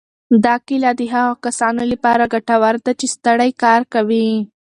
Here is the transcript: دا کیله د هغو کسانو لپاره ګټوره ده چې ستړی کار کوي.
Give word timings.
دا 0.45 0.55
کیله 0.67 0.91
د 0.99 1.01
هغو 1.13 1.33
کسانو 1.45 1.81
لپاره 1.91 2.31
ګټوره 2.33 2.79
ده 2.85 2.91
چې 2.99 3.05
ستړی 3.15 3.51
کار 3.63 3.81
کوي. 3.93 4.29